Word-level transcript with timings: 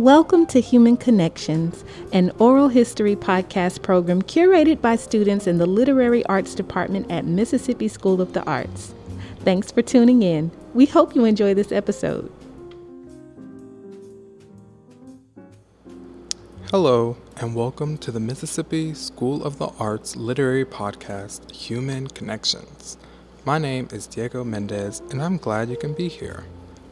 Welcome 0.00 0.46
to 0.46 0.62
Human 0.62 0.96
Connections, 0.96 1.84
an 2.10 2.32
oral 2.38 2.68
history 2.68 3.14
podcast 3.14 3.82
program 3.82 4.22
curated 4.22 4.80
by 4.80 4.96
students 4.96 5.46
in 5.46 5.58
the 5.58 5.66
Literary 5.66 6.24
Arts 6.24 6.54
Department 6.54 7.10
at 7.10 7.26
Mississippi 7.26 7.86
School 7.86 8.22
of 8.22 8.32
the 8.32 8.42
Arts. 8.44 8.94
Thanks 9.40 9.70
for 9.70 9.82
tuning 9.82 10.22
in. 10.22 10.52
We 10.72 10.86
hope 10.86 11.14
you 11.14 11.26
enjoy 11.26 11.52
this 11.52 11.70
episode. 11.70 12.32
Hello, 16.70 17.18
and 17.36 17.54
welcome 17.54 17.98
to 17.98 18.10
the 18.10 18.20
Mississippi 18.20 18.94
School 18.94 19.44
of 19.44 19.58
the 19.58 19.68
Arts 19.78 20.16
literary 20.16 20.64
podcast, 20.64 21.50
Human 21.54 22.08
Connections. 22.08 22.96
My 23.44 23.58
name 23.58 23.86
is 23.92 24.06
Diego 24.06 24.44
Mendez, 24.44 25.00
and 25.10 25.20
I'm 25.22 25.36
glad 25.36 25.68
you 25.68 25.76
can 25.76 25.92
be 25.92 26.08
here. 26.08 26.46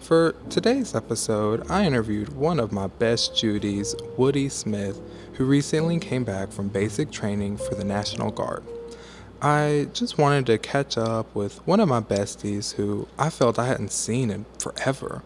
For 0.09 0.35
today's 0.49 0.95
episode, 0.95 1.71
I 1.71 1.85
interviewed 1.85 2.31
one 2.31 2.61
of 2.61 2.73
my 2.73 2.87
best 2.87 3.37
Judies, 3.37 3.95
Woody 4.17 4.49
Smith, 4.49 4.99
who 5.35 5.45
recently 5.45 5.99
came 5.99 6.25
back 6.25 6.51
from 6.51 6.69
basic 6.69 7.11
training 7.11 7.59
for 7.59 7.75
the 7.75 7.85
National 7.85 8.31
Guard. 8.31 8.65
I 9.43 9.89
just 9.93 10.17
wanted 10.17 10.47
to 10.47 10.57
catch 10.57 10.97
up 10.97 11.35
with 11.35 11.59
one 11.67 11.79
of 11.79 11.91
my 11.91 12.01
besties 12.01 12.73
who 12.77 13.07
I 13.19 13.29
felt 13.29 13.59
I 13.59 13.67
hadn't 13.67 13.93
seen 13.93 14.31
in 14.31 14.47
forever. 14.59 15.23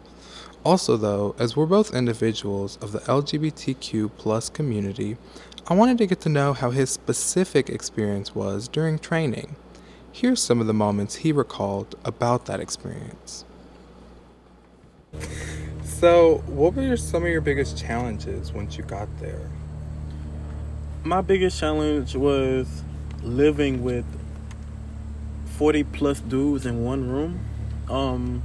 Also, 0.64 0.96
though, 0.96 1.36
as 1.38 1.56
we're 1.56 1.66
both 1.66 1.94
individuals 1.94 2.76
of 2.78 2.90
the 2.90 3.02
LGBTQ 3.02 4.10
plus 4.18 4.50
community, 4.50 5.16
I 5.68 5.74
wanted 5.74 5.98
to 5.98 6.08
get 6.08 6.20
to 6.22 6.28
know 6.28 6.54
how 6.54 6.70
his 6.70 6.90
specific 6.90 7.70
experience 7.70 8.34
was 8.34 8.66
during 8.66 8.98
training. 8.98 9.54
Here's 10.10 10.42
some 10.42 10.60
of 10.60 10.66
the 10.66 10.74
moments 10.74 11.14
he 11.14 11.30
recalled 11.30 11.94
about 12.04 12.46
that 12.46 12.58
experience. 12.58 13.44
So, 16.02 16.42
what 16.46 16.74
were 16.74 16.82
your, 16.82 16.96
some 16.96 17.22
of 17.22 17.28
your 17.28 17.40
biggest 17.40 17.78
challenges 17.78 18.52
once 18.52 18.76
you 18.76 18.82
got 18.82 19.08
there? 19.20 19.48
My 21.04 21.20
biggest 21.20 21.60
challenge 21.60 22.16
was 22.16 22.82
living 23.22 23.84
with 23.84 24.04
40 25.58 25.84
plus 25.84 26.20
dudes 26.20 26.66
in 26.66 26.84
one 26.84 27.08
room. 27.08 27.40
Um, 27.88 28.42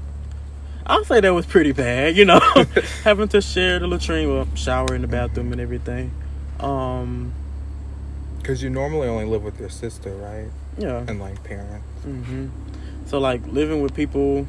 I'll 0.86 1.04
say 1.04 1.20
that 1.20 1.34
was 1.34 1.46
pretty 1.46 1.72
bad, 1.72 2.16
you 2.16 2.26
know, 2.26 2.40
having 3.04 3.28
to 3.30 3.42
share 3.42 3.80
the 3.80 3.88
latrine, 3.88 4.32
well, 4.32 4.48
shower 4.56 4.94
in 4.94 5.02
the 5.02 5.08
bathroom 5.08 5.52
and 5.52 5.60
everything. 5.60 6.12
Um, 6.60 7.34
because 8.38 8.62
you 8.64 8.70
normally 8.70 9.08
only 9.08 9.26
live 9.26 9.44
with 9.44 9.60
your 9.60 9.70
sister, 9.70 10.14
right? 10.16 10.48
Yeah. 10.78 11.04
And 11.08 11.20
like 11.20 11.44
parents. 11.44 11.86
hmm 12.04 12.48
So 13.06 13.20
like 13.20 13.46
living 13.48 13.82
with 13.82 13.94
people 13.94 14.48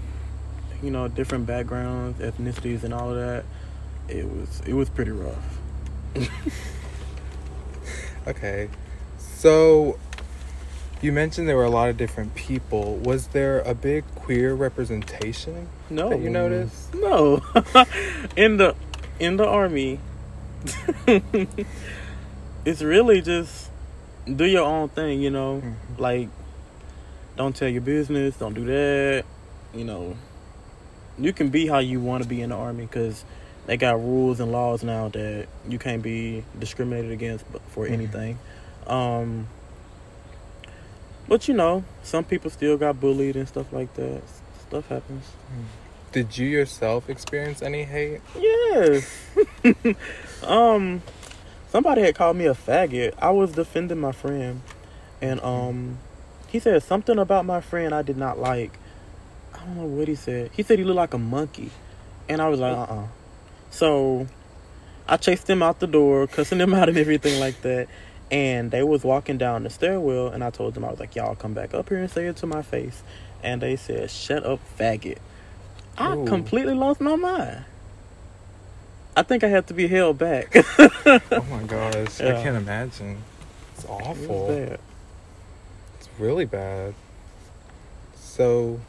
you 0.83 0.91
know, 0.91 1.09
different 1.09 1.47
backgrounds, 1.47 2.21
ethnicities, 2.21 2.85
and 2.85 2.95
all 2.95 3.11
of 3.11 3.17
that, 3.17 3.45
it 4.09 4.25
was 4.25 4.61
it 4.67 4.75
was 4.75 4.89
pretty 4.89 5.11
rough. 5.11 5.59
okay, 8.27 8.69
so 9.19 9.99
you 11.01 11.13
mentioned 11.13 11.49
there 11.49 11.57
were 11.57 11.65
a 11.65 11.71
lot 11.71 11.89
of 11.89 11.97
different 11.97 12.35
people. 12.35 12.97
Was 12.97 13.29
there 13.29 13.61
a 13.61 13.75
big 13.75 14.05
queer 14.15 14.55
representation? 14.55 15.69
No, 15.91 16.13
you 16.13 16.31
noticed. 16.31 16.95
No, 16.95 17.43
in 18.37 18.57
the 18.57 18.75
in 19.19 19.37
the 19.37 19.47
army, 19.47 20.01
it's 22.65 22.83
really 22.83 23.21
just 23.21 23.71
do 24.25 24.45
your 24.45 24.65
own 24.65 24.89
thing. 24.89 25.23
You 25.23 25.31
know, 25.31 25.63
mm-hmm. 25.65 26.03
like 26.03 26.29
don't 27.37 27.55
tell 27.55 27.69
your 27.69 27.83
business. 27.83 28.37
Don't 28.37 28.55
do 28.55 28.65
that. 28.65 29.25
You 29.75 29.85
know, 29.85 30.17
you 31.19 31.33
can 31.33 31.49
be 31.49 31.67
how 31.67 31.79
you 31.79 32.01
want 32.01 32.23
to 32.23 32.29
be 32.29 32.43
in 32.43 32.51
the 32.51 32.57
army 32.57 32.87
because 32.87 33.25
they 33.67 33.77
got 33.77 34.01
rules 34.01 34.41
and 34.41 34.51
laws 34.51 34.83
now 34.83 35.09
that 35.09 35.47
you 35.69 35.79
can't 35.79 36.03
be 36.03 36.45
discriminated 36.59 37.11
against 37.11 37.45
for 37.69 37.85
mm-hmm. 37.85 37.95
anything. 37.95 38.39
Um, 38.87 39.47
but 41.29 41.49
you 41.49 41.55
know, 41.55 41.85
some 42.03 42.25
people 42.25 42.51
still 42.51 42.77
got 42.79 43.01
bullied 43.01 43.37
and 43.37 43.47
stuff 43.47 43.73
like 43.73 43.93
that. 43.95 44.23
Stuff 44.69 44.89
happens. 44.89 45.25
Mm. 45.53 45.65
Did 46.13 46.39
you 46.39 46.47
yourself 46.47 47.11
experience 47.11 47.61
any 47.61 47.85
hate? 47.85 48.23
Yes. 48.35 49.29
um, 50.43 51.03
somebody 51.69 52.01
had 52.01 52.15
called 52.15 52.37
me 52.39 52.47
a 52.47 52.55
faggot. 52.55 53.13
I 53.19 53.31
was 53.31 53.53
defending 53.53 53.99
my 53.99 54.13
friend, 54.13 54.63
and 55.21 55.39
um, 55.43 55.99
he 56.49 56.59
said 56.59 56.83
something 56.83 57.19
about 57.19 57.45
my 57.45 57.61
friend 57.61 57.95
I 57.95 58.01
did 58.01 58.17
not 58.17 58.39
like 58.39 58.79
don't 59.69 59.77
know 59.77 59.97
what 59.97 60.09
he 60.09 60.15
said. 60.15 60.51
He 60.53 60.63
said 60.63 60.79
he 60.79 60.85
looked 60.85 60.97
like 60.97 61.15
a 61.15 61.19
monkey. 61.19 61.71
And 62.29 62.43
I 62.43 62.49
was 62.49 62.61
like, 62.61 62.77
uh 62.77 62.81
uh-uh. 62.81 63.03
uh 63.03 63.07
So 63.71 64.27
I 65.07 65.17
chased 65.17 65.49
him 65.49 65.63
out 65.63 65.81
the 65.81 65.87
door, 65.87 66.27
cussing 66.27 66.61
him 66.61 66.75
out 66.79 66.89
and 66.89 66.99
everything 66.99 67.41
like 67.41 67.61
that. 67.63 67.89
And 68.31 68.71
they 68.71 68.83
was 68.83 69.05
walking 69.05 69.39
down 69.39 69.63
the 69.63 69.71
stairwell 69.71 70.29
and 70.29 70.45
I 70.45 70.51
told 70.51 70.75
them 70.75 70.85
I 70.85 70.91
was 70.91 71.01
like, 71.01 71.17
Y'all 71.17 71.35
come 71.35 71.55
back 71.55 71.75
up 71.75 71.89
here 71.89 71.99
and 71.99 72.11
say 72.11 72.27
it 72.27 72.37
to 72.39 72.47
my 72.47 72.63
face. 72.63 73.03
And 73.43 73.63
they 73.63 73.77
said, 73.77 74.11
Shut 74.11 74.45
up, 74.45 74.61
faggot. 74.79 75.19
I 75.97 76.15
Ooh. 76.15 76.27
completely 76.27 76.75
lost 76.75 77.01
my 77.01 77.17
mind. 77.17 77.65
I 79.17 79.23
think 79.23 79.43
I 79.43 79.49
had 79.49 79.67
to 79.69 79.75
be 79.75 79.89
held 79.89 80.19
back. 80.19 80.53
oh 80.79 81.47
my 81.51 81.63
gosh. 81.65 82.21
Yeah. 82.21 82.39
I 82.39 82.43
can't 82.43 82.57
imagine. 82.57 83.23
It's 83.75 83.85
awful. 83.87 84.51
It 84.51 84.81
it's 85.99 86.09
really 86.19 86.45
bad. 86.45 86.95
So 88.15 88.81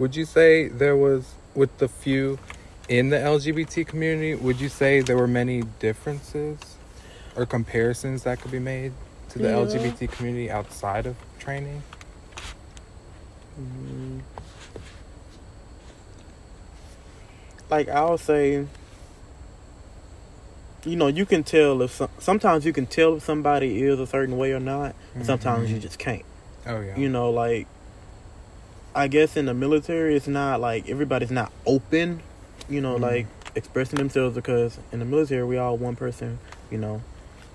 would 0.00 0.16
you 0.16 0.24
say 0.24 0.66
there 0.66 0.96
was 0.96 1.34
with 1.54 1.76
the 1.76 1.86
few 1.86 2.38
in 2.88 3.10
the 3.10 3.18
LGBT 3.18 3.86
community, 3.86 4.34
would 4.34 4.58
you 4.58 4.70
say 4.70 5.00
there 5.00 5.16
were 5.16 5.28
many 5.28 5.62
differences 5.78 6.58
or 7.36 7.44
comparisons 7.44 8.22
that 8.22 8.40
could 8.40 8.50
be 8.50 8.58
made 8.58 8.92
to 9.28 9.38
the 9.38 9.48
yeah. 9.48 9.54
LGBT 9.54 10.10
community 10.10 10.50
outside 10.50 11.06
of 11.06 11.16
training? 11.38 11.82
Mm. 13.60 14.20
Like 17.68 17.90
I'll 17.90 18.18
say, 18.18 18.66
you 20.84 20.96
know, 20.96 21.08
you 21.08 21.26
can 21.26 21.44
tell 21.44 21.82
if 21.82 21.92
some, 21.92 22.08
sometimes 22.18 22.64
you 22.64 22.72
can 22.72 22.86
tell 22.86 23.16
if 23.16 23.22
somebody 23.22 23.82
is 23.82 24.00
a 24.00 24.06
certain 24.06 24.38
way 24.38 24.52
or 24.52 24.60
not, 24.60 24.92
mm-hmm. 24.92 25.24
sometimes 25.24 25.70
you 25.70 25.78
just 25.78 25.98
can't. 25.98 26.24
Oh 26.66 26.80
yeah. 26.80 26.96
You 26.96 27.10
know, 27.10 27.30
like 27.30 27.68
I 28.94 29.08
guess 29.08 29.36
in 29.36 29.46
the 29.46 29.54
military, 29.54 30.16
it's 30.16 30.26
not 30.26 30.60
like 30.60 30.88
everybody's 30.88 31.30
not 31.30 31.52
open, 31.66 32.22
you 32.68 32.80
know, 32.80 32.94
mm-hmm. 32.94 33.02
like 33.02 33.26
expressing 33.54 33.98
themselves 33.98 34.34
because 34.34 34.78
in 34.92 34.98
the 34.98 35.04
military, 35.04 35.44
we 35.44 35.58
all 35.58 35.76
one 35.76 35.96
person, 35.96 36.38
you 36.70 36.78
know, 36.78 37.00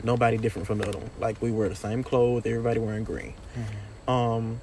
nobody 0.04 0.38
different 0.38 0.68
from 0.68 0.78
the 0.78 0.88
other 0.88 1.00
one. 1.00 1.10
Like 1.20 1.42
we 1.42 1.52
wear 1.52 1.68
the 1.68 1.76
same 1.76 2.04
clothes, 2.04 2.44
everybody 2.46 2.80
wearing 2.80 3.04
green. 3.04 3.34
Mm-hmm. 3.58 4.10
Um, 4.10 4.62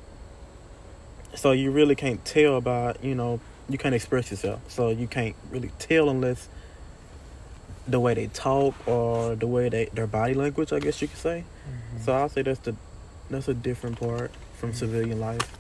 so 1.34 1.52
you 1.52 1.70
really 1.70 1.94
can't 1.94 2.24
tell 2.24 2.56
about, 2.56 3.04
you 3.04 3.14
know, 3.14 3.40
you 3.68 3.76
can't 3.76 3.94
express 3.94 4.30
yourself. 4.30 4.60
So 4.70 4.88
you 4.88 5.06
can't 5.06 5.36
really 5.50 5.72
tell 5.78 6.08
unless 6.08 6.48
the 7.86 8.00
way 8.00 8.14
they 8.14 8.28
talk 8.28 8.74
or 8.86 9.34
the 9.34 9.46
way 9.46 9.68
they 9.68 9.86
their 9.86 10.06
body 10.06 10.34
language, 10.34 10.72
I 10.72 10.78
guess 10.78 11.02
you 11.02 11.08
could 11.08 11.18
say. 11.18 11.44
Mm-hmm. 11.68 12.04
So 12.04 12.12
I'll 12.14 12.28
say 12.28 12.42
that's 12.42 12.60
the 12.60 12.76
that's 13.28 13.48
a 13.48 13.54
different 13.54 13.98
part 13.98 14.30
from 14.54 14.70
mm-hmm. 14.70 14.78
civilian 14.78 15.20
life 15.20 15.58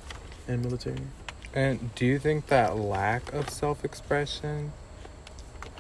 and 0.48 0.64
military. 0.64 0.96
And 1.54 1.94
do 1.94 2.06
you 2.06 2.18
think 2.18 2.46
that 2.46 2.76
lack 2.76 3.32
of 3.32 3.50
self 3.50 3.84
expression 3.84 4.72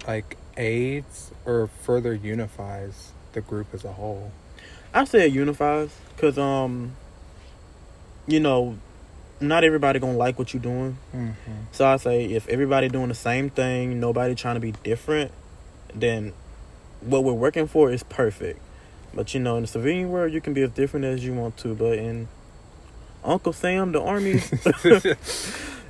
like 0.06 0.36
aids 0.56 1.30
or 1.44 1.68
further 1.68 2.12
unifies 2.12 3.12
the 3.32 3.40
group 3.40 3.68
as 3.72 3.84
a 3.84 3.92
whole? 3.92 4.32
I 4.92 5.04
say 5.04 5.26
it 5.26 5.32
unifies 5.32 5.90
because 6.14 6.38
um 6.38 6.92
you 8.26 8.40
know 8.40 8.76
not 9.40 9.64
everybody 9.64 9.98
gonna 9.98 10.16
like 10.16 10.38
what 10.38 10.54
you're 10.54 10.62
doing. 10.62 10.98
Mm-hmm. 11.14 11.52
So 11.72 11.86
I 11.86 11.96
say 11.96 12.24
if 12.26 12.48
everybody 12.48 12.88
doing 12.88 13.08
the 13.08 13.14
same 13.14 13.50
thing, 13.50 13.98
nobody 13.98 14.34
trying 14.34 14.54
to 14.54 14.60
be 14.60 14.72
different, 14.72 15.32
then 15.94 16.32
what 17.00 17.24
we're 17.24 17.32
working 17.32 17.66
for 17.66 17.90
is 17.90 18.02
perfect. 18.02 18.60
But 19.14 19.34
you 19.34 19.40
know, 19.40 19.56
in 19.56 19.62
the 19.62 19.68
civilian 19.68 20.10
world, 20.10 20.32
you 20.32 20.40
can 20.40 20.54
be 20.54 20.62
as 20.62 20.70
different 20.70 21.04
as 21.04 21.24
you 21.24 21.34
want 21.34 21.56
to. 21.58 21.74
But 21.74 21.98
in 21.98 22.28
Uncle 23.24 23.52
Sam, 23.52 23.92
the 23.92 24.00
army, 24.02 24.40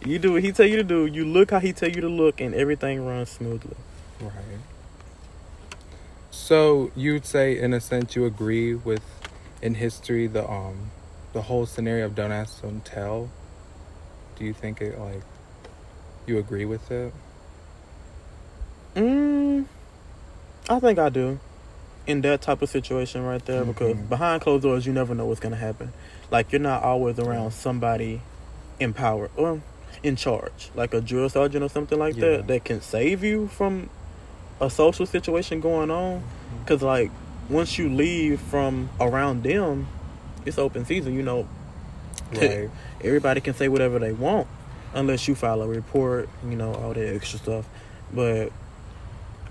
you 0.04 0.18
do 0.18 0.32
what 0.32 0.42
he 0.42 0.52
tell 0.52 0.66
you 0.66 0.76
to 0.76 0.84
do. 0.84 1.06
You 1.06 1.24
look 1.24 1.50
how 1.50 1.60
he 1.60 1.72
tell 1.72 1.88
you 1.88 2.00
to 2.00 2.08
look, 2.08 2.40
and 2.40 2.54
everything 2.54 3.04
runs 3.04 3.30
smoothly. 3.30 3.76
Right. 4.20 4.32
So 6.30 6.90
you'd 6.94 7.24
say, 7.24 7.58
in 7.58 7.72
a 7.72 7.80
sense, 7.80 8.16
you 8.16 8.24
agree 8.24 8.74
with 8.74 9.02
in 9.62 9.74
history 9.74 10.26
the 10.26 10.48
um 10.48 10.90
the 11.32 11.42
whole 11.42 11.66
scenario 11.66 12.06
of 12.06 12.14
don't 12.14 12.32
ask, 12.32 12.62
don't 12.62 12.84
tell. 12.84 13.30
Do 14.36 14.44
you 14.44 14.52
think 14.52 14.80
it 14.80 14.98
like 14.98 15.22
you 16.26 16.38
agree 16.38 16.64
with 16.64 16.90
it? 16.90 17.12
Mm, 18.94 19.66
I 20.68 20.80
think 20.80 20.98
I 20.98 21.08
do. 21.08 21.38
In 22.06 22.20
that 22.22 22.42
type 22.42 22.62
of 22.62 22.68
situation 22.68 23.24
right 23.24 23.44
there, 23.44 23.62
mm-hmm. 23.62 23.72
because 23.72 23.96
behind 23.96 24.42
closed 24.42 24.64
doors, 24.64 24.86
you 24.86 24.92
never 24.92 25.14
know 25.14 25.26
what's 25.26 25.40
gonna 25.40 25.56
happen. 25.56 25.92
Like 26.30 26.50
you're 26.50 26.60
not 26.60 26.82
always 26.82 27.18
around 27.18 27.52
somebody 27.52 28.20
in 28.80 28.92
power. 28.92 29.30
or 29.36 29.60
in 30.02 30.16
charge, 30.16 30.70
like 30.74 30.92
a 30.94 31.00
drill 31.00 31.28
sergeant 31.28 31.62
or 31.62 31.68
something 31.68 31.96
like 31.98 32.16
Yeah. 32.16 32.38
that, 32.38 32.46
that 32.48 32.64
can 32.64 32.80
save 32.80 33.22
you 33.22 33.46
from 33.46 33.88
a 34.60 34.68
social 34.68 35.06
situation 35.06 35.60
going 35.60 35.90
on. 35.92 36.20
Mm-hmm. 36.20 36.58
Because 36.64 36.82
like 36.82 37.10
once 37.48 37.78
you 37.78 37.88
leave 37.88 38.40
from 38.40 38.88
around 39.00 39.44
them, 39.44 39.86
it's 40.44 40.58
open 40.58 40.84
season. 40.84 41.14
You 41.14 41.22
know, 41.22 41.48
Right. 42.34 42.68
everybody 43.04 43.40
can 43.40 43.54
say 43.54 43.68
whatever 43.68 43.98
they 44.00 44.12
want 44.12 44.48
unless 44.94 45.28
you 45.28 45.34
file 45.36 45.62
a 45.62 45.68
report. 45.68 46.28
You 46.48 46.56
know, 46.56 46.74
all 46.74 46.94
that 46.94 47.14
extra 47.14 47.38
stuff. 47.38 47.68
But 48.12 48.50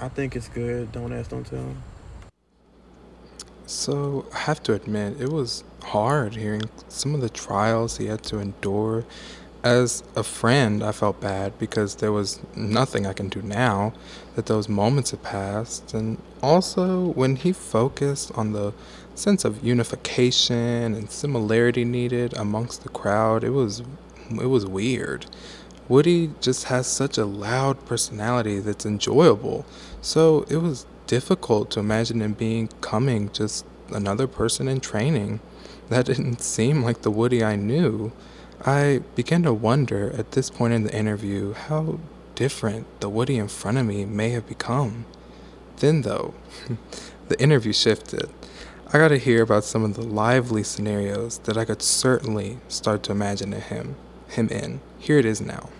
I 0.02 0.10
think 0.10 0.36
it's 0.36 0.50
good. 0.50 0.92
Don't 0.92 1.14
ask, 1.14 1.30
don't 1.30 1.46
tell. 1.46 1.76
So 3.72 4.26
I 4.34 4.40
have 4.40 4.62
to 4.64 4.74
admit, 4.74 5.22
it 5.22 5.30
was 5.30 5.64
hard 5.82 6.36
hearing 6.36 6.64
some 6.90 7.16
of 7.16 7.22
the 7.22 7.30
trials 7.30 7.98
he 7.98 8.08
had 8.08 8.22
to 8.24 8.38
endure. 8.38 9.06
As 9.64 10.04
a 10.14 10.24
friend, 10.24 10.84
I 10.84 10.92
felt 10.92 11.22
bad 11.22 11.58
because 11.58 11.96
there 11.96 12.12
was 12.12 12.42
nothing 12.54 13.08
I 13.08 13.14
can 13.14 13.30
do 13.30 13.42
now 13.42 13.94
that 14.36 14.48
those 14.48 14.68
moments 14.68 15.12
had 15.12 15.24
passed. 15.24 15.94
And 15.94 16.22
also, 16.44 17.14
when 17.14 17.38
he 17.38 17.54
focused 17.54 18.34
on 18.34 18.52
the 18.52 18.74
sense 19.16 19.46
of 19.46 19.64
unification 19.64 20.94
and 20.94 21.10
similarity 21.10 21.86
needed 21.86 22.34
amongst 22.36 22.84
the 22.84 22.90
crowd, 22.90 23.42
it 23.44 23.52
was 23.52 23.84
it 24.32 24.48
was 24.48 24.66
weird. 24.66 25.28
Woody 25.88 26.32
just 26.42 26.66
has 26.66 26.88
such 26.88 27.18
a 27.18 27.26
loud 27.26 27.86
personality 27.86 28.60
that's 28.60 28.86
enjoyable. 28.86 29.66
So 30.02 30.46
it 30.50 30.58
was 30.58 30.86
difficult 31.12 31.70
to 31.70 31.78
imagine 31.78 32.22
him 32.22 32.32
being 32.32 32.70
coming 32.80 33.30
just 33.34 33.66
another 33.92 34.28
person 34.28 34.70
in 34.70 34.80
training. 34.80 35.42
That 35.90 36.06
didn't 36.12 36.40
seem 36.40 36.84
like 36.84 37.02
the 37.02 37.12
Woody 37.12 37.44
I 37.44 37.58
knew. 37.58 38.14
I 38.66 39.02
began 39.14 39.44
to 39.44 39.54
wonder 39.54 40.14
at 40.18 40.32
this 40.32 40.50
point 40.50 40.72
in 40.74 40.84
the 40.84 40.98
interview 40.98 41.52
how 41.52 42.00
different 42.36 42.86
the 43.02 43.10
Woody 43.10 43.38
in 43.38 43.50
front 43.50 43.78
of 43.78 43.86
me 43.86 44.06
may 44.06 44.30
have 44.30 44.48
become. 44.48 45.06
Then, 45.82 46.04
though, 46.04 46.34
the 47.28 47.38
interview 47.42 47.74
shifted. 47.74 48.30
I 48.94 48.98
got 48.98 49.10
to 49.10 49.18
hear 49.18 49.42
about 49.42 49.66
some 49.66 49.84
of 49.84 49.96
the 49.96 50.04
lively 50.04 50.64
scenarios 50.64 51.40
that 51.40 51.58
I 51.58 51.66
could 51.66 51.82
certainly 51.82 52.60
start 52.70 53.04
to 53.04 53.12
imagine 53.12 53.52
him, 53.52 53.98
him 54.30 54.48
in. 54.48 54.80
Here 54.98 55.20
it 55.20 55.26
is 55.26 55.42
now. 55.42 55.72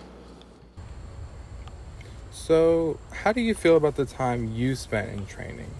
So, 2.42 2.98
how 3.12 3.30
do 3.30 3.40
you 3.40 3.54
feel 3.54 3.76
about 3.76 3.94
the 3.94 4.04
time 4.04 4.52
you 4.52 4.74
spent 4.74 5.10
in 5.10 5.26
training? 5.26 5.70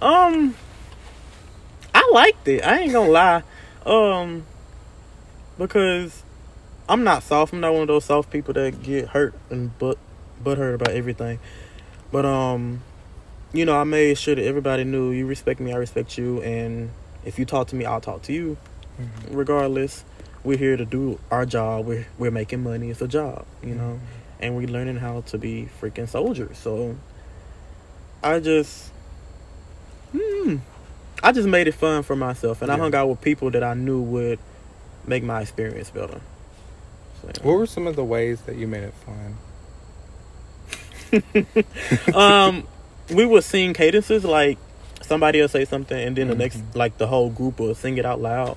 Um, 0.00 0.56
I 1.94 2.10
liked 2.12 2.48
it. 2.48 2.64
I 2.66 2.80
ain't 2.80 2.92
gonna 2.92 3.08
lie. 3.08 3.42
Um, 3.86 4.46
because 5.56 6.24
I'm 6.88 7.04
not 7.04 7.22
soft. 7.22 7.52
I'm 7.52 7.60
not 7.60 7.72
one 7.72 7.82
of 7.82 7.86
those 7.86 8.06
soft 8.06 8.30
people 8.30 8.52
that 8.54 8.82
get 8.82 9.10
hurt 9.10 9.32
and 9.48 9.78
butt 9.78 9.96
butt 10.42 10.58
hurt 10.58 10.74
about 10.74 10.90
everything. 10.90 11.38
But 12.10 12.26
um, 12.26 12.82
you 13.52 13.64
know, 13.64 13.78
I 13.78 13.84
made 13.84 14.18
sure 14.18 14.34
that 14.34 14.44
everybody 14.44 14.82
knew 14.82 15.12
you 15.12 15.24
respect 15.24 15.60
me, 15.60 15.72
I 15.72 15.76
respect 15.76 16.18
you, 16.18 16.42
and 16.42 16.90
if 17.24 17.38
you 17.38 17.44
talk 17.44 17.68
to 17.68 17.76
me, 17.76 17.84
I'll 17.84 18.00
talk 18.00 18.22
to 18.22 18.32
you. 18.32 18.56
Regardless, 19.30 20.04
we're 20.42 20.58
here 20.58 20.76
to 20.76 20.84
do 20.84 21.20
our 21.30 21.46
job. 21.46 21.86
We're 21.86 22.08
we're 22.18 22.32
making 22.32 22.64
money. 22.64 22.90
It's 22.90 23.00
a 23.00 23.06
job, 23.06 23.46
you 23.62 23.76
know, 23.76 24.00
and 24.40 24.56
we're 24.56 24.68
learning 24.68 24.96
how 24.96 25.20
to 25.22 25.38
be 25.38 25.68
freaking 25.80 26.08
soldiers. 26.08 26.58
So 26.58 26.96
I 28.22 28.40
just, 28.40 28.90
hmm, 30.12 30.56
I 31.22 31.32
just 31.32 31.48
made 31.48 31.68
it 31.68 31.72
fun 31.74 32.02
for 32.02 32.16
myself, 32.16 32.62
and 32.62 32.70
I 32.72 32.76
hung 32.76 32.94
out 32.94 33.08
with 33.08 33.20
people 33.20 33.50
that 33.52 33.62
I 33.62 33.74
knew 33.74 34.00
would 34.00 34.38
make 35.06 35.22
my 35.22 35.42
experience 35.42 35.90
better. 35.90 36.20
So. 37.22 37.28
What 37.42 37.58
were 37.58 37.66
some 37.66 37.86
of 37.86 37.96
the 37.96 38.04
ways 38.04 38.40
that 38.42 38.56
you 38.56 38.66
made 38.66 38.84
it 38.84 38.94
fun? 39.04 39.36
um, 42.14 42.66
we 43.10 43.26
would 43.26 43.44
sing 43.44 43.74
cadences 43.74 44.24
like 44.24 44.58
somebody 45.02 45.40
will 45.40 45.48
say 45.48 45.64
something, 45.64 45.98
and 45.98 46.16
then 46.16 46.28
the 46.28 46.34
next, 46.34 46.58
Mhm. 46.58 46.76
like 46.76 46.98
the 46.98 47.06
whole 47.06 47.30
group 47.30 47.58
will 47.58 47.74
sing 47.74 47.98
it 47.98 48.06
out 48.06 48.20
loud. 48.20 48.56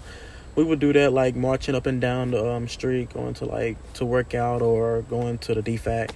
We 0.55 0.63
would 0.63 0.79
do 0.79 0.93
that 0.93 1.13
like 1.13 1.35
marching 1.35 1.75
up 1.75 1.85
and 1.85 1.99
down 1.99 2.31
the 2.31 2.45
um, 2.45 2.67
street, 2.67 3.13
going 3.13 3.33
to 3.35 3.45
like 3.45 3.77
to 3.93 4.05
work 4.05 4.35
out 4.35 4.61
or 4.61 5.01
going 5.03 5.39
to 5.39 5.55
the 5.55 5.61
DFAC. 5.61 6.11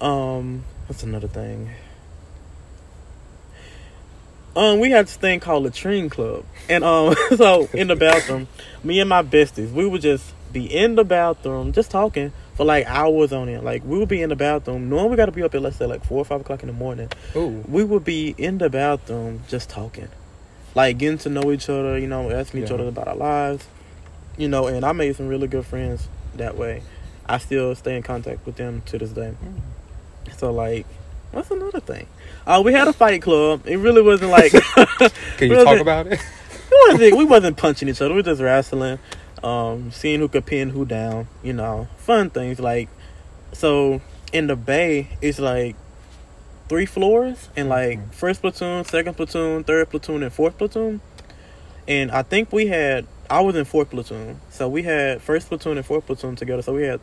Um, 0.00 0.64
what's 0.86 1.02
another 1.02 1.28
thing? 1.28 1.70
Um, 4.56 4.80
we 4.80 4.90
had 4.90 5.06
this 5.06 5.16
thing 5.16 5.40
called 5.40 5.62
latrine 5.62 6.10
club, 6.10 6.44
and 6.68 6.82
um, 6.82 7.14
so 7.36 7.68
in 7.72 7.86
the 7.88 7.96
bathroom, 7.96 8.48
me 8.82 9.00
and 9.00 9.08
my 9.08 9.22
besties, 9.22 9.70
we 9.72 9.86
would 9.86 10.02
just 10.02 10.34
be 10.52 10.66
in 10.66 10.96
the 10.96 11.04
bathroom 11.04 11.72
just 11.72 11.90
talking 11.90 12.32
for 12.54 12.64
like 12.64 12.86
hours 12.86 13.32
on 13.32 13.48
end. 13.48 13.64
Like 13.64 13.84
we 13.84 13.98
would 13.98 14.08
be 14.08 14.22
in 14.22 14.28
the 14.28 14.36
bathroom, 14.36 14.88
Normally 14.88 15.10
we 15.10 15.16
got 15.16 15.26
to 15.26 15.32
be 15.32 15.42
up 15.42 15.54
at 15.54 15.62
let's 15.62 15.76
say 15.76 15.86
like 15.86 16.04
four 16.04 16.18
or 16.18 16.24
five 16.24 16.40
o'clock 16.40 16.62
in 16.62 16.66
the 16.66 16.72
morning. 16.72 17.08
Ooh. 17.36 17.64
We 17.68 17.84
would 17.84 18.04
be 18.04 18.34
in 18.36 18.58
the 18.58 18.68
bathroom 18.68 19.42
just 19.48 19.70
talking, 19.70 20.08
like 20.74 20.98
getting 20.98 21.18
to 21.18 21.28
know 21.28 21.50
each 21.52 21.68
other. 21.68 21.98
You 21.98 22.06
know, 22.06 22.30
asking 22.30 22.64
each 22.64 22.70
other 22.70 22.88
about 22.88 23.08
our 23.08 23.16
lives. 23.16 23.66
You 24.36 24.48
know, 24.48 24.66
and 24.66 24.84
I 24.84 24.92
made 24.92 25.16
some 25.16 25.28
really 25.28 25.48
good 25.48 25.66
friends 25.66 26.08
that 26.36 26.56
way. 26.56 26.82
I 27.26 27.38
still 27.38 27.74
stay 27.74 27.96
in 27.96 28.02
contact 28.02 28.44
with 28.46 28.56
them 28.56 28.82
to 28.86 28.98
this 28.98 29.10
day. 29.10 29.34
So 30.36 30.52
like, 30.52 30.86
what's 31.30 31.50
another 31.50 31.80
thing? 31.80 32.06
Uh, 32.46 32.62
we 32.64 32.72
had 32.72 32.88
a 32.88 32.92
fight 32.92 33.22
club. 33.22 33.66
It 33.66 33.76
really 33.76 34.02
wasn't 34.02 34.30
like 34.30 34.52
Can 35.36 35.50
you 35.50 35.54
talk 35.64 35.78
about 35.78 36.06
it? 36.06 36.14
it 36.70 36.92
wasn't, 36.92 37.16
we 37.16 37.24
wasn't 37.24 37.56
punching 37.56 37.88
each 37.88 38.00
other. 38.00 38.10
We 38.10 38.16
were 38.16 38.22
just 38.22 38.40
wrestling, 38.40 38.98
um, 39.42 39.92
seeing 39.92 40.20
who 40.20 40.28
could 40.28 40.46
pin 40.46 40.70
who 40.70 40.84
down. 40.84 41.28
You 41.42 41.52
know, 41.52 41.88
fun 41.98 42.30
things 42.30 42.58
like. 42.58 42.88
So 43.52 44.00
in 44.32 44.46
the 44.46 44.56
bay, 44.56 45.08
it's 45.20 45.38
like 45.38 45.76
three 46.70 46.86
floors, 46.86 47.48
and 47.56 47.68
like 47.68 47.98
Mhm. 47.98 48.14
first 48.14 48.40
platoon, 48.40 48.84
second 48.84 49.14
platoon, 49.14 49.64
third 49.64 49.90
platoon, 49.90 50.22
and 50.22 50.32
fourth 50.32 50.56
platoon. 50.56 51.00
And 51.88 52.10
I 52.12 52.22
think 52.22 52.52
we 52.52 52.68
had. 52.68 53.04
I 53.28 53.40
was 53.40 53.54
in 53.56 53.64
fourth 53.64 53.90
platoon, 53.90 54.40
so 54.50 54.68
we 54.68 54.82
had 54.84 55.20
first 55.20 55.48
platoon 55.48 55.76
and 55.76 55.84
fourth 55.86 56.06
platoon 56.06 56.34
together. 56.36 56.62
So 56.62 56.72
we 56.74 56.82
had, 56.84 57.00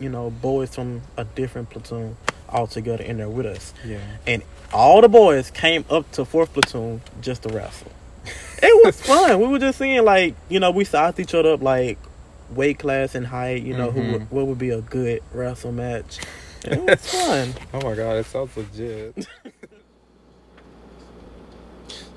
you 0.00 0.08
know, 0.08 0.30
boys 0.30 0.74
from 0.74 1.02
a 1.16 1.24
different 1.24 1.70
platoon 1.70 2.16
all 2.48 2.66
together 2.66 3.02
in 3.04 3.16
there 3.18 3.28
with 3.28 3.46
us 3.46 3.72
Yeah. 3.84 3.98
and 4.26 4.42
all 4.72 5.00
the 5.00 5.08
boys 5.08 5.50
came 5.50 5.84
up 5.90 6.10
to 6.12 6.24
fourth 6.24 6.52
platoon 6.52 7.00
just 7.20 7.42
to 7.42 7.48
wrestle. 7.50 7.90
It 8.62 8.84
was 8.84 9.00
fun. 9.00 9.38
We 9.40 9.46
were 9.48 9.58
just 9.58 9.78
seeing 9.78 10.02
like 10.04 10.34
you 10.48 10.60
know 10.60 10.70
we 10.70 10.84
sized 10.84 11.18
each 11.20 11.34
other 11.34 11.52
up 11.54 11.62
like 11.62 11.98
weight 12.50 12.78
class 12.78 13.14
and 13.14 13.26
height. 13.26 13.62
You 13.62 13.76
know 13.76 13.90
who 13.90 14.00
Mhm. 14.00 14.12
would, 14.12 14.30
what 14.30 14.46
would 14.46 14.58
be 14.58 14.70
a 14.70 14.80
good 14.80 15.22
wrestle 15.32 15.72
match. 15.72 16.18
And 16.64 16.88
it 16.88 16.90
was 16.90 17.06
fun. 17.26 17.54
Oh 17.72 17.80
my 17.80 17.94
god, 17.94 18.16
it 18.16 18.26
sounds 18.26 18.56
legit. 18.56 19.26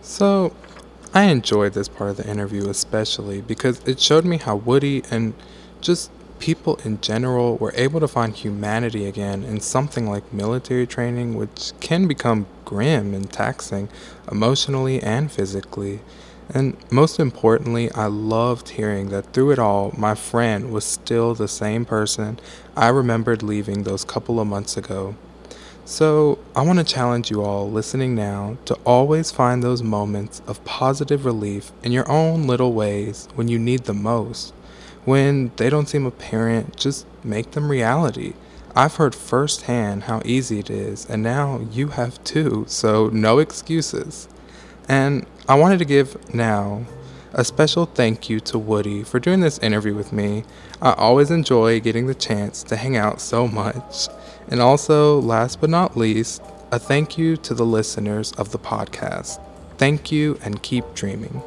so, 0.02 0.54
I 1.14 1.24
enjoyed 1.24 1.74
this 1.74 1.88
part 1.88 2.12
of 2.12 2.18
the 2.18 2.30
interview 2.30 2.70
especially 2.70 3.42
because 3.42 3.82
it 3.88 4.00
showed 4.00 4.26
me 4.26 4.38
how 4.38 4.56
Woody 4.56 5.04
and 5.10 5.34
just 5.82 6.12
people 6.40 6.76
in 6.84 7.02
general 7.02 7.58
were 7.58 7.74
able 7.76 8.00
to 8.00 8.08
find 8.08 8.36
humanity 8.36 9.06
again 9.06 9.44
in 9.44 9.60
something 9.60 10.08
like 10.10 10.32
military 10.32 10.86
training, 10.86 11.36
which 11.36 11.72
can 11.80 12.08
become 12.08 12.46
grim 12.66 13.14
and 13.14 13.32
taxing 13.32 13.90
emotionally 14.32 15.02
and 15.02 15.32
physically. 15.32 16.00
And 16.50 16.78
most 16.92 17.20
importantly, 17.20 17.92
I 17.92 18.06
loved 18.06 18.70
hearing 18.70 19.10
that 19.10 19.34
through 19.34 19.52
it 19.52 19.60
all, 19.60 19.94
my 19.98 20.16
friend 20.16 20.72
was 20.72 20.86
still 20.86 21.34
the 21.34 21.48
same 21.48 21.86
person 21.86 22.40
I 22.76 22.88
remembered 22.88 23.44
leaving 23.44 23.84
those 23.84 24.06
couple 24.06 24.40
of 24.40 24.48
months 24.48 24.78
ago. 24.78 25.16
So, 25.84 26.38
I 26.54 26.64
want 26.64 26.80
to 26.80 26.86
challenge 26.86 27.32
you 27.32 27.42
all 27.44 27.72
listening 27.72 28.14
now 28.14 28.58
to 28.66 28.76
always 28.86 29.32
find 29.32 29.64
those 29.64 29.82
moments 29.82 30.42
of 30.46 30.64
positive 30.66 31.24
relief 31.24 31.72
in 31.82 31.94
your 31.94 32.10
own 32.12 32.46
little 32.46 32.74
ways 32.74 33.30
when 33.36 33.48
you 33.48 33.58
need 33.58 33.86
them 33.86 34.04
most. 34.04 34.54
When 35.06 35.52
they 35.56 35.70
don't 35.70 35.88
seem 35.88 36.06
apparent, 36.06 36.76
just 36.76 37.06
make 37.24 37.52
them 37.52 37.72
reality. 37.72 38.34
I've 38.76 38.98
heard 38.98 39.16
firsthand 39.16 40.04
how 40.04 40.22
easy 40.26 40.60
it 40.60 40.70
is, 40.70 41.10
and 41.10 41.24
now 41.24 41.62
you 41.72 41.88
have 41.88 42.22
too, 42.26 42.66
so 42.68 43.08
no 43.08 43.40
excuses. 43.40 44.28
And 44.90 45.26
I 45.50 45.56
wanted 45.56 45.80
to 45.80 45.86
give 45.86 46.34
now 46.34 46.86
a 47.32 47.46
special 47.46 47.86
thank 47.86 48.30
you 48.30 48.42
to 48.42 48.60
Woody 48.60 49.04
for 49.04 49.18
doing 49.18 49.40
this 49.40 49.58
interview 49.60 49.96
with 49.96 50.12
me. 50.12 50.44
I 50.82 50.92
always 50.92 51.32
enjoy 51.32 51.80
getting 51.80 52.08
the 52.08 52.16
chance 52.16 52.64
to 52.64 52.76
hang 52.76 52.98
out 52.98 53.22
so 53.22 53.48
much. 53.48 54.10
And 54.50 54.60
also, 54.60 55.22
last 55.22 55.62
but 55.62 55.70
not 55.70 55.96
least, 55.96 56.42
a 56.74 56.80
thank 56.80 57.18
you 57.18 57.38
to 57.38 57.54
the 57.54 57.66
listeners 57.66 58.34
of 58.34 58.52
the 58.52 58.60
podcast. 58.60 59.42
Thank 59.78 60.12
you 60.12 60.38
and 60.44 60.62
keep 60.62 60.94
dreaming. 60.94 61.42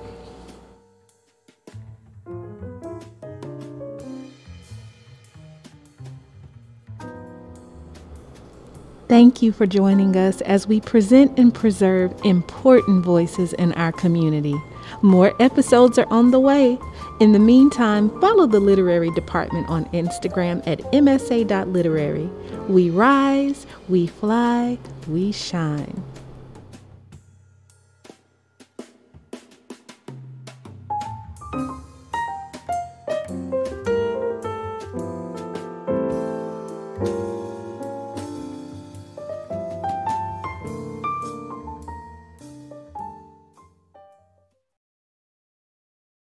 Thank 9.10 9.42
you 9.42 9.50
for 9.50 9.66
joining 9.66 10.14
us 10.14 10.40
as 10.42 10.68
we 10.68 10.80
present 10.80 11.36
and 11.36 11.52
preserve 11.52 12.14
important 12.24 13.04
voices 13.04 13.52
in 13.54 13.72
our 13.72 13.90
community. 13.90 14.54
More 15.02 15.34
episodes 15.42 15.98
are 15.98 16.06
on 16.12 16.30
the 16.30 16.38
way. 16.38 16.78
In 17.18 17.32
the 17.32 17.40
meantime, 17.40 18.08
follow 18.20 18.46
the 18.46 18.60
literary 18.60 19.10
department 19.10 19.68
on 19.68 19.86
Instagram 19.86 20.62
at 20.64 20.78
msa.literary. 20.92 22.30
We 22.68 22.90
rise, 22.90 23.66
we 23.88 24.06
fly, 24.06 24.78
we 25.08 25.32
shine. 25.32 26.04